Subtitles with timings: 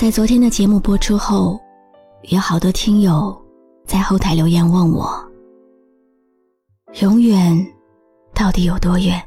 [0.00, 1.60] 在昨天的节目播出后，
[2.30, 3.38] 有好多听友
[3.84, 5.12] 在后台留言问我：
[7.02, 7.54] 永远
[8.32, 9.22] 到底有多远？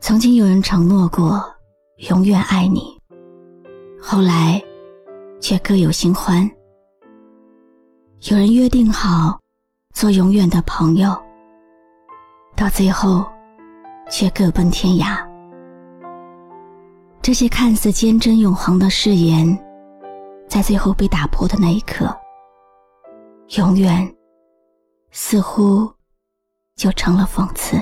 [0.00, 1.44] 曾经有人承诺过
[2.08, 2.98] 永远爱你，
[4.00, 4.64] 后来
[5.38, 6.50] 却各有新欢。
[8.30, 9.38] 有人约定好
[9.92, 11.14] 做永远的朋友，
[12.56, 13.26] 到最后
[14.08, 15.35] 却各奔天涯。
[17.26, 19.58] 这些看似坚贞永恒的誓言，
[20.48, 22.16] 在最后被打破的那一刻，
[23.56, 24.14] 永远
[25.10, 25.92] 似乎
[26.76, 27.76] 就成了讽刺。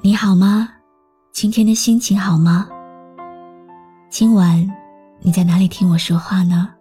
[0.00, 0.68] 你好吗？
[1.32, 2.68] 今天的心情好吗？
[4.08, 4.64] 今晚
[5.18, 6.72] 你在哪里听我说话呢？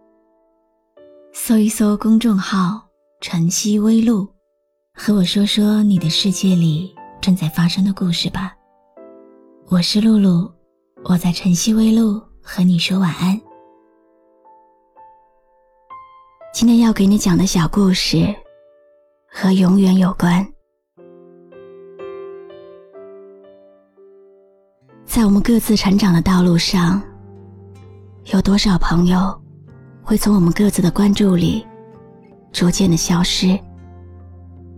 [1.33, 2.85] 搜一搜公众号
[3.21, 4.27] “晨曦微露”，
[4.93, 6.95] 和我说说你的世界里。
[7.25, 8.55] 正在发生的故事吧。
[9.67, 10.47] 我是露露，
[11.05, 13.41] 我在晨曦微露和你说晚安。
[16.53, 18.31] 今天要给你讲的小故事
[19.27, 20.47] 和永远有关。
[25.03, 27.01] 在我们各自成长的道路上，
[28.25, 29.35] 有多少朋友
[30.03, 31.65] 会从我们各自的关注里
[32.53, 33.59] 逐渐的消失，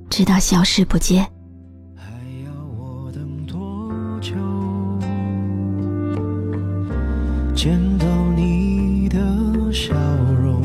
[0.10, 1.30] 直到消失不见？
[7.58, 8.06] 见到
[8.36, 9.18] 你的
[9.74, 9.96] 笑
[10.40, 10.62] 容，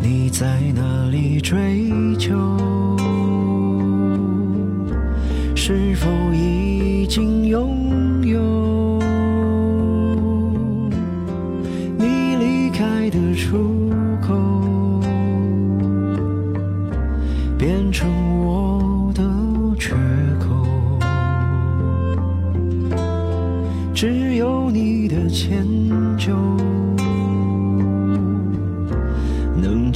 [0.00, 2.38] 你在哪里追求？
[5.56, 7.97] 是否已经拥有？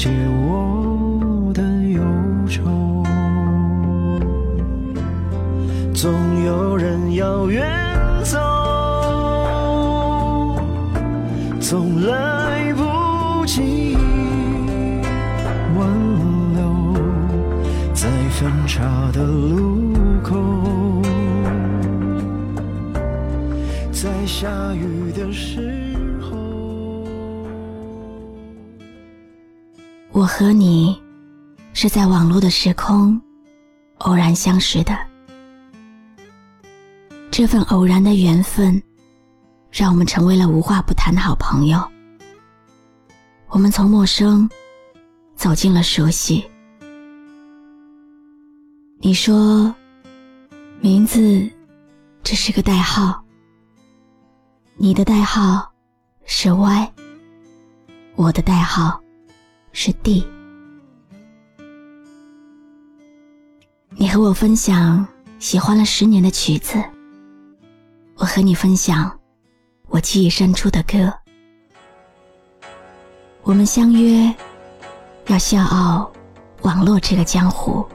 [0.03, 0.11] 解
[0.49, 2.03] 我的忧
[2.49, 3.05] 愁。
[5.95, 6.13] 总
[6.45, 7.65] 有人要远
[8.25, 8.37] 走，
[11.61, 13.97] 总来不及
[15.79, 15.89] 挽
[16.57, 16.95] 留，
[17.95, 18.83] 在分岔
[19.13, 19.93] 的路
[20.25, 21.01] 口。
[23.93, 25.92] 在下雨的时
[30.23, 31.03] 我和你
[31.73, 33.21] 是在网络的时空
[33.99, 34.97] 偶然相识的。
[37.29, 38.81] 这份偶然的缘分，
[39.69, 41.83] 让我们成为了无话不谈的好朋友。
[43.49, 44.49] 我们从陌生
[45.35, 46.49] 走进了熟悉。
[48.99, 49.75] 你说，
[50.81, 51.51] 名字
[52.23, 53.21] 只是个代号。
[54.77, 55.69] 你的代号
[56.27, 56.93] 是 Y，
[58.15, 59.02] 我的代号
[59.73, 60.27] 是地。
[63.91, 65.07] 你和我分享
[65.39, 66.83] 喜欢了十年的曲子，
[68.17, 69.19] 我和你分享
[69.89, 71.13] 我记忆深处的歌。
[73.43, 74.35] 我们相约
[75.27, 76.11] 要笑傲
[76.63, 77.87] 网络这个江湖。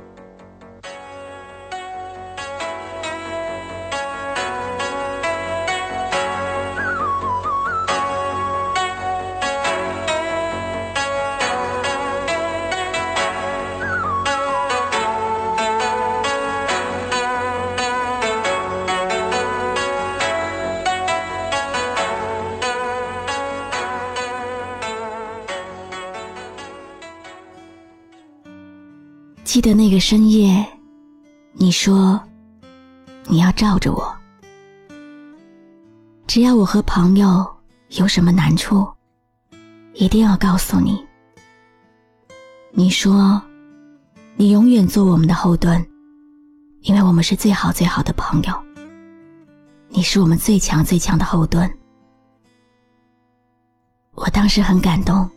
[29.57, 30.63] 记得那个深夜，
[31.53, 32.22] 你说
[33.25, 34.16] 你要罩着我，
[36.28, 37.44] 只要我和朋友
[37.90, 38.88] 有什么难处，
[39.95, 41.04] 一定要告诉你。
[42.69, 43.42] 你说
[44.36, 45.83] 你永远做我们的后盾，
[46.81, 48.53] 因为我们是最好最好的朋友。
[49.89, 51.68] 你是我们最强最强的后盾。
[54.13, 55.27] 我当时很感动，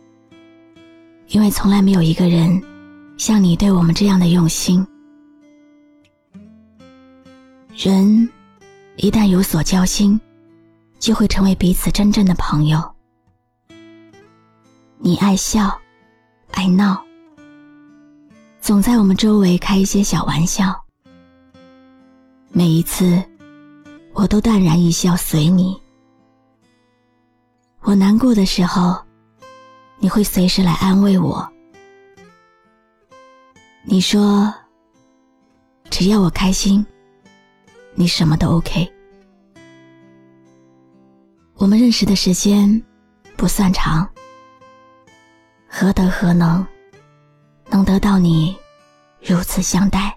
[1.29, 2.61] 因为从来没有一个人。
[3.17, 4.85] 像你对我们这样的用心，
[7.75, 8.27] 人
[8.95, 10.19] 一旦有所交心，
[10.99, 12.81] 就会成为彼此真正的朋友。
[14.97, 15.79] 你爱笑，
[16.51, 16.99] 爱闹，
[18.59, 20.79] 总在我们周围开一些小玩笑。
[22.51, 23.23] 每一次，
[24.13, 25.79] 我都淡然一笑随你。
[27.81, 28.99] 我难过的时候，
[29.99, 31.47] 你会随时来安慰我。
[33.83, 34.53] 你说，
[35.89, 36.85] 只要我开心，
[37.95, 38.89] 你什么都 OK。
[41.55, 42.81] 我们认识的时间
[43.35, 44.07] 不算长，
[45.67, 46.65] 何德何能，
[47.69, 48.55] 能得到你
[49.19, 50.15] 如此相待？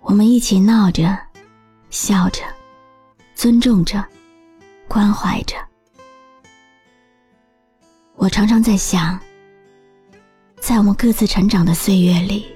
[0.00, 1.16] 我们一起闹着，
[1.90, 2.42] 笑着，
[3.34, 4.04] 尊重着，
[4.88, 5.56] 关怀着。
[8.16, 9.18] 我常常在想，
[10.58, 12.46] 在我们各自成长的岁月里，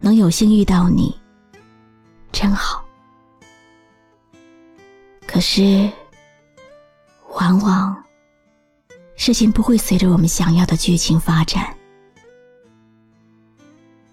[0.00, 1.14] 能有幸遇到你，
[2.32, 2.82] 真好。
[5.26, 5.90] 可是，
[7.34, 8.04] 往往
[9.16, 11.76] 事情不会随着我们想要的剧情发展。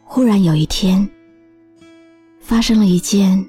[0.03, 1.07] 忽然有一天，
[2.41, 3.45] 发生了一件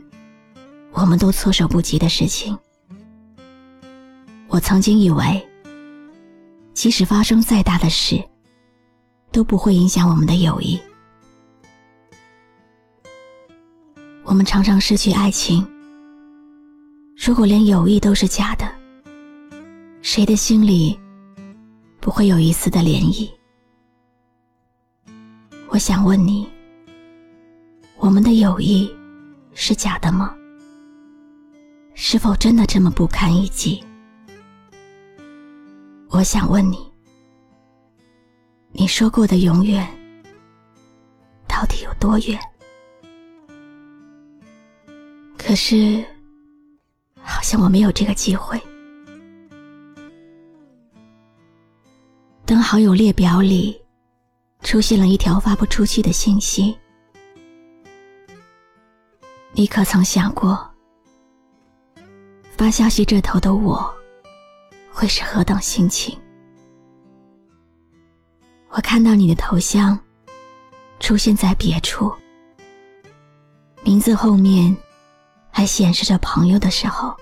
[0.93, 2.57] 我们都措手不及的事情。
[4.47, 5.45] 我曾经以为。
[6.87, 8.23] 即使发生再大的事，
[9.33, 10.81] 都不会影响我们的友谊。
[14.23, 15.67] 我们常常失去爱情。
[17.17, 18.73] 如果连友谊都是假的，
[20.01, 20.97] 谁的心里
[21.99, 23.29] 不会有一丝的涟漪？
[25.67, 26.49] 我想问你：
[27.97, 28.89] 我们的友谊
[29.55, 30.33] 是假的吗？
[31.95, 33.85] 是否真的这么不堪一击？
[36.09, 36.79] 我想问你，
[38.73, 39.87] 你说过的永远
[41.47, 42.39] 到底有多远？
[45.37, 46.05] 可是，
[47.21, 48.61] 好像我没有这个机会。
[52.45, 53.79] 当好友列表里
[54.63, 56.77] 出现了一条发不出去的信息，
[59.53, 60.59] 你可曾想过，
[62.57, 63.96] 发消息这头的我？
[64.97, 66.19] 会是何等心情？
[68.71, 69.99] 我看到你的头像
[71.01, 72.11] 出现在别处，
[73.85, 74.75] 名字后面
[75.51, 77.15] 还显示着朋友的时候，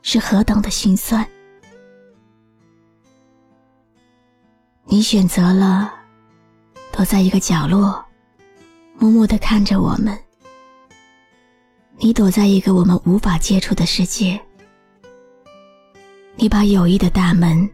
[0.00, 1.28] 是何等的心酸。
[4.84, 5.92] 你选择了
[6.90, 8.02] 躲在一个角落，
[8.94, 10.18] 默默的看着我们。
[11.98, 14.40] 你躲在一个我们无法接触的世界。
[16.36, 17.68] 你把友谊的大门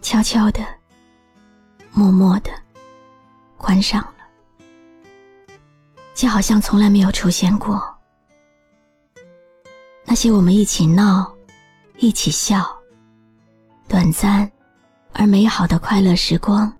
[0.00, 0.64] 悄悄的、
[1.90, 2.50] 默默的
[3.56, 5.54] 关上了，
[6.14, 7.82] 就好像从来没有出现过。
[10.04, 11.30] 那些我们一起闹、
[11.98, 12.64] 一起笑、
[13.86, 14.50] 短暂
[15.12, 16.72] 而美好的快乐时光，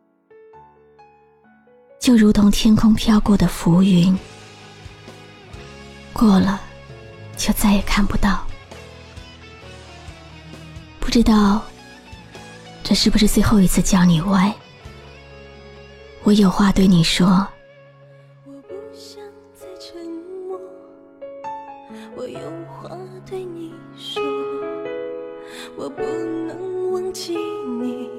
[1.99, 4.17] 就如同天空飘过的浮云，
[6.15, 6.59] 过了
[7.37, 8.48] 就再也看不到。
[11.09, 11.63] 不知道，
[12.85, 14.55] 这是不是最后一次叫你歪？
[16.23, 17.49] 我有话对你说。
[18.45, 19.19] 我不想
[19.55, 19.97] 再沉
[20.47, 20.61] 默，
[22.15, 22.95] 我有话
[23.25, 24.23] 对你说。
[25.79, 28.11] 我不能忘记你，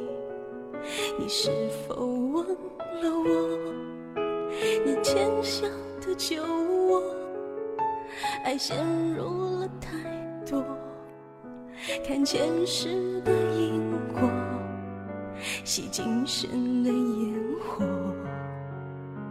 [1.20, 1.52] 你是
[1.88, 2.56] 否忘了
[3.04, 3.72] 我？
[4.84, 5.68] 你浅笑
[6.02, 7.04] 的酒窝，
[8.44, 9.70] 爱陷入了。
[12.10, 14.28] 看前世的因果，
[15.64, 17.86] 洗今生的烟火。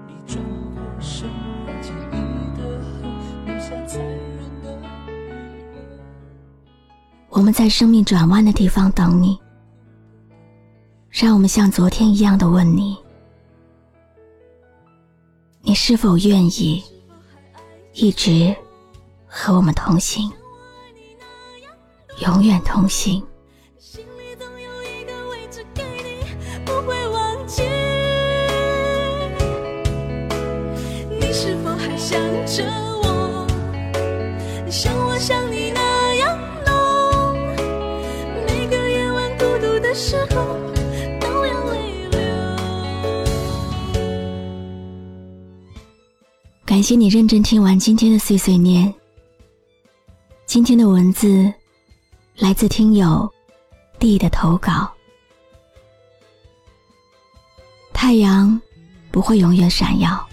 [0.07, 0.41] 一转
[0.77, 1.29] 过身，
[1.67, 3.03] 让记忆的痕
[3.47, 4.79] 留下残忍的
[7.29, 9.37] 我们在生命转弯的地方等你，
[11.11, 12.97] 让我们像昨天一样的问你：
[15.63, 16.81] 你是否愿意
[17.95, 18.55] 一直
[19.27, 20.31] 和我们同行？
[22.21, 23.23] 永远同行。
[23.79, 26.25] 心里总有一个位置给你，
[26.65, 27.63] 不会忘记。
[31.21, 32.65] 你是否还想着
[33.03, 33.47] 我？
[34.69, 37.39] 像我想你那样浓。
[38.47, 40.59] 每个夜晚孤独的时候，
[41.21, 42.19] 都要泪流。
[46.67, 48.93] 感谢你认真听完今天的碎碎念。
[50.47, 51.53] 今天的文字。
[52.39, 53.29] 来自听友
[53.99, 54.89] D 的投稿。
[57.93, 58.61] 太阳
[59.11, 60.25] 不会永远闪耀，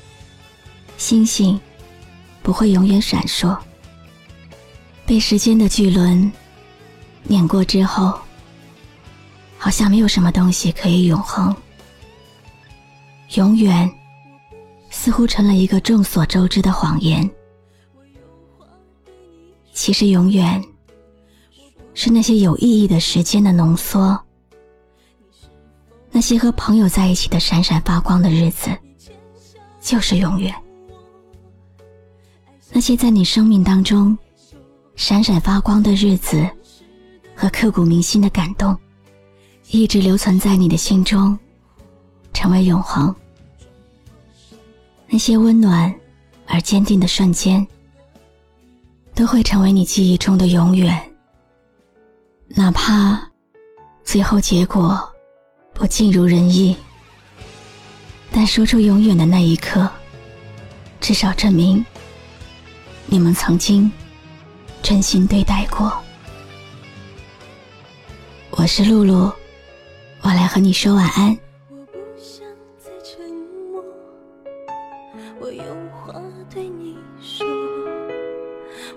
[0.97, 1.59] 星星
[2.43, 3.57] 不会永远闪烁。
[5.03, 6.31] 被时间的巨轮
[7.23, 8.19] 碾过之后，
[9.57, 11.55] 好像没有什么东西可以永恒。
[13.33, 13.91] 永远
[14.91, 17.27] 似乎成了一个众所周知的谎言。
[19.73, 20.63] 其实，永远。
[21.95, 24.21] 是那些有意义的时间的浓缩，
[26.11, 28.69] 那些和朋友在一起的闪闪发光的日子，
[29.81, 30.53] 就是永远。
[32.71, 34.15] 那些在你生命当中
[34.97, 36.45] 闪闪发光的日子
[37.33, 38.77] 和刻骨铭心的感动，
[39.69, 41.37] 一直留存在你的心中，
[42.33, 43.15] 成为永恒。
[45.07, 45.93] 那些温暖
[46.45, 47.65] 而坚定的瞬间，
[49.13, 51.01] 都会成为你记忆中的永远。
[52.47, 53.19] 哪怕
[54.03, 54.97] 最后结果
[55.73, 56.75] 不尽如人意，
[58.31, 59.89] 但说出永远的那一刻，
[61.01, 61.83] 至少证明
[63.07, 63.91] 你们曾经
[64.83, 65.91] 真心对待过。
[68.51, 69.31] 我是露露，
[70.21, 71.37] 我来和你说晚安。
[71.69, 72.47] 我不想
[72.77, 73.19] 再沉
[73.71, 73.83] 默，
[75.41, 76.13] 我有话
[76.53, 77.45] 对你说，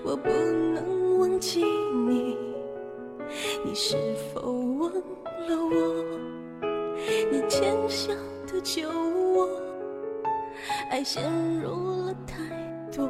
[0.04, 1.64] 我不能忘记
[2.06, 2.36] 你，
[3.64, 3.96] 你是
[4.32, 5.00] 否忘了
[5.50, 6.04] 我？
[7.30, 8.12] 你浅笑
[8.46, 9.48] 的酒窝，
[10.90, 11.22] 爱陷
[11.60, 12.42] 入了太
[12.90, 13.08] 多，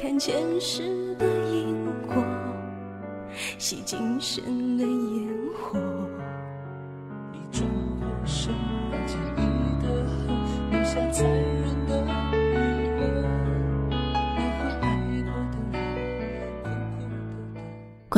[0.00, 2.22] 看前世的因果，
[3.58, 5.95] 洗今生的烟火。